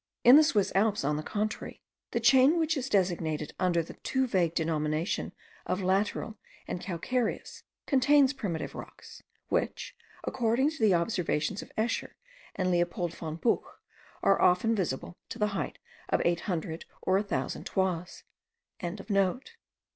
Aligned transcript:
In 0.23 0.35
the 0.35 0.43
Swiss 0.43 0.71
Alps, 0.73 1.03
on 1.03 1.15
the 1.15 1.21
contrary, 1.21 1.83
the 2.09 2.19
chain 2.19 2.57
which 2.57 2.75
is 2.75 2.89
designated 2.89 3.53
under 3.59 3.83
the 3.83 3.93
too 3.93 4.25
vague 4.25 4.55
denomination 4.55 5.31
of 5.67 5.83
lateral 5.83 6.39
and 6.67 6.81
calcareous, 6.81 7.61
contains 7.85 8.33
primitive 8.33 8.73
rocks, 8.73 9.21
which, 9.49 9.95
according 10.23 10.71
to 10.71 10.79
the 10.81 10.95
observations 10.95 11.61
of 11.61 11.71
Escher 11.77 12.13
and 12.55 12.71
Leopold 12.71 13.13
von 13.13 13.35
Buch, 13.35 13.79
are 14.23 14.41
often 14.41 14.73
visible 14.75 15.17
to 15.29 15.37
the 15.37 15.49
height 15.53 15.77
of 16.09 16.19
eight 16.25 16.39
hundred 16.49 16.85
or 17.03 17.19
a 17.19 17.23
thousand 17.23 17.67
toises.) 17.67 18.23